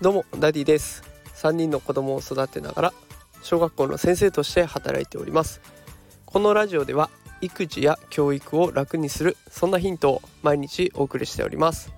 [0.00, 1.02] どうもダディです。
[1.34, 2.92] 3人の子供を育てながら
[3.42, 5.60] 小学校の先生として働いております。
[6.24, 11.92] このラジオでは育児や教育を楽にするそんなヒントを毎日お送りしております。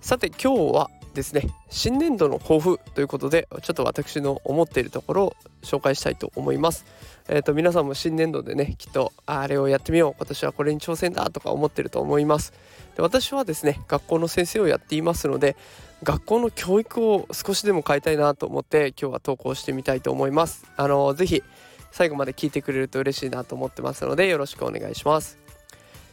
[0.00, 6.84] さて今日はですね新年度の抱負ということでちょっと私の思っているところを紹介したいと思います。
[7.28, 12.52] えっ、ー、と皆さんも新年度でねきっとあれをやってみよう今年はこれに挑戦だとか思ってると思います。
[12.94, 15.56] で私はですね学校の先生をやっていますので
[16.02, 20.66] 学校の教育を少しでも変えたいなと思って今日は投稿してみたいと思います。
[20.76, 21.42] あのぜひ
[21.90, 25.45] 最後まで聞いてくれると嬉しいなと思ってますのでよろしくお願いします。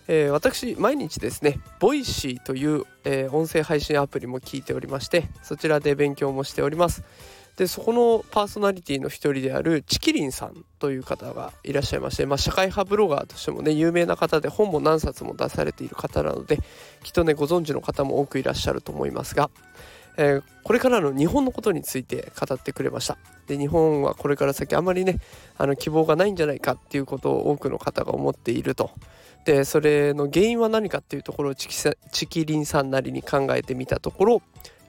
[0.08, 7.04] えー、私毎日ですねボイシーという、えー、音声配信アプリも聞いておりましてそちらで勉強もしております。
[7.56, 16.58] でそこのパーソナリティの一人であるちきりんさんという方がいらっしゃいまして、まあ、社会派ブロガーとしてもね有名な方で本も何冊も出されている方なので
[17.04, 19.52] きっとねご存知の方も多くいらっしゃると思いますが、
[20.18, 23.18] えー、これからの日本のことについて語ってくれました。
[23.48, 25.20] で日本はこれから先あまりね
[25.58, 28.92] あの希望がないんじゃないかっていうことを多くの方が思っていると。
[29.46, 34.42] でそれの原因は何かっていうところをチキリンさんなりに考えてみたところ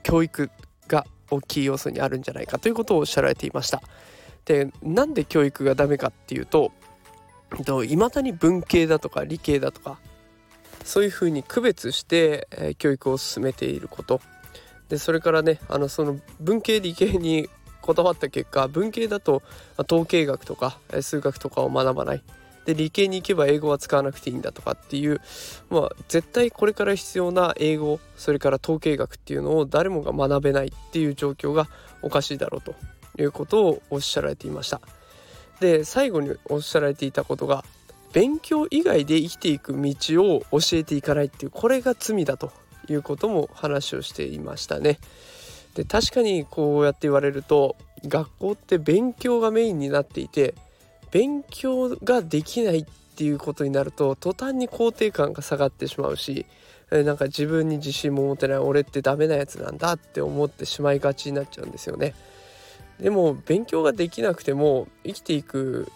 [0.04, 0.48] 教育
[0.86, 3.82] が大きい要素にあるんじゃないかということをおっしゃられていました。
[4.44, 6.70] でなんで教育がダメかっていうと
[7.84, 9.98] いまだに文系だとか理系だとか
[10.84, 14.20] そういうふうに区別して、えー、教育を進めていること。
[14.88, 17.48] でそれからねあのその文系理系に
[17.80, 19.42] こだわった結果文系だと
[19.78, 22.22] 統計学とか数学とかを学ばない
[22.64, 25.20] で理系に行けば英語は使わなくていいんだとかっていう、
[25.68, 31.68] まあ、絶対これから必要な英語それから統計学っていうのを誰もが学べないっていう状況が
[32.00, 32.74] おかしいだろうと
[33.20, 34.80] いうことをおっしゃられていました。
[35.60, 37.64] で最後におっしゃられていたことが
[38.12, 42.52] 勉強以外で生きていく道を教えていかないっていうこれが罪だと
[42.88, 44.98] いうことも話をしていましたね。
[45.74, 50.54] で確かにこうやって言われると学校って勉強がメインになっていて
[51.10, 52.84] 勉強ができないっ
[53.16, 56.46] ていうことになると途端に肯定感が下がってしまうし
[56.90, 62.14] なんか自分に自信も持てない俺ってダメなやつなんだって思ってしまいがちになっちゃうんですよね。
[63.00, 65.90] でも勉強ができなくても生きていく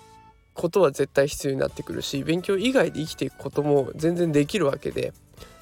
[0.54, 5.12] ことは絶対必要になってくるし勉強以外で生きていくことも全然できるわけで、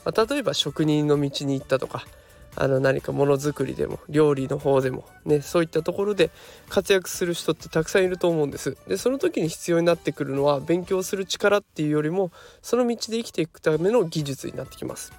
[0.06, 2.06] まあ、例えば職人の道に行ったとか
[2.54, 6.30] あの何かものづくりでも料理の方でもねそういったところで
[6.70, 8.78] 活躍する人ってたくさんいると思うんです。
[8.88, 12.30] でその時に必要になってくるのは勉強する力っていうよりも
[12.62, 15.12] その道で生きていくための技術になってきます。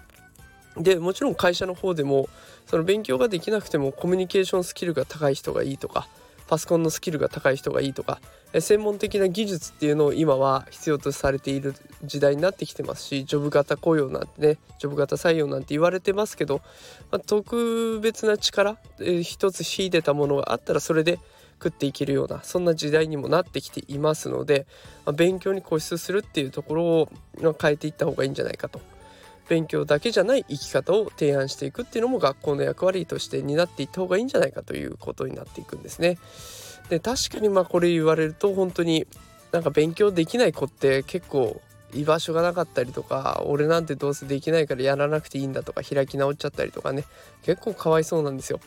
[0.77, 2.29] でもちろん会社の方でも
[2.65, 6.07] その勉強ができなくてもコミュニケーションスキルが高い人がいいとか
[6.47, 8.21] パソコンのスキルが高い人がいいとか
[8.59, 16.61] 専門的な技術っていうのを今は必要とされている時代になってきてますしジョブ型雇用なんてねジョブ型採用なんて言われてますけど、
[17.11, 21.19] まあ、特別な力、え、一つ秀でたものがあったらそれで
[21.61, 24.67] 食っていけるようなそんな時代にもなってきていますので、
[25.05, 27.09] まあ、勉強に固執するっていうところを、
[27.59, 28.79] 変えていった方がいいんじゃないかと。
[29.49, 36.17] 勉強だけじゃない生き方を提案していくっていうのも学校の役割として担っていった方がいいんじゃないかということになっていくんですね。
[36.89, 39.07] で確かにまあこれ言われると本当に
[39.51, 41.61] なんか勉強できない子って結構
[41.93, 47.05] 居場所がなかったりとか俺なんてどうせできないからやらなくていいんだとか開き直っちゃったりとかね
[47.43, 48.59] 結構かわいそうなんですよ。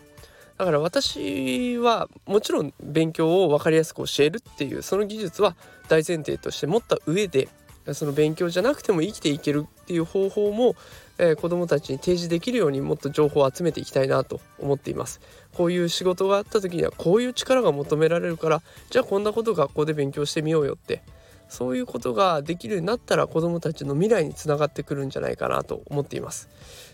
[0.57, 5.57] だから私はもちろん勉強を分かりやすく教えるっていうその技術は
[5.89, 7.49] 大前提として持った上で
[7.95, 10.77] その勉強じゃなくても生きていけるっていう方法も、
[11.19, 15.21] えー、子どもたちに提示できるようにもっと情報を集めていきたいなと思っています
[15.53, 21.03] こういう仕事があった時にはこういう力が求められるからじゃあこんなこと学校で勉強してみようよって
[21.49, 26.49] そういうことができるようになったら子どもたちの未来につながってくるんじゃないかなと思っています。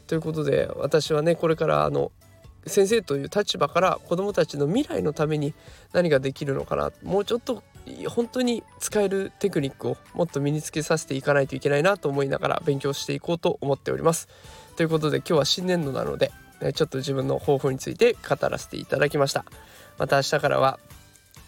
[0.07, 2.11] ということで私はねこれからあの
[2.67, 5.53] 先生という立場から子どもたちの未来のために
[5.93, 7.63] 何ができるのかなもうちょっと
[8.09, 14.29] 本当に使えるテクニックをもっと身につけさせていかないといけないなと思いながら勉強していこうと思っております。
[14.77, 16.33] ということで今日は新年度なので
[16.75, 19.45] ちょっと自分の抱負について語らせていただきました。
[19.99, 20.79] また明日からは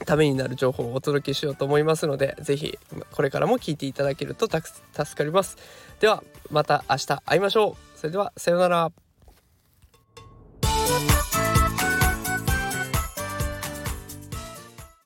[0.06, 2.78] ためになる情報をお届けしようと思いますので是非
[3.10, 4.70] これからも聞いていただけると助
[5.16, 5.56] かります。
[6.00, 7.98] ではまた明日会いましょう。
[7.98, 9.07] それではさようなら。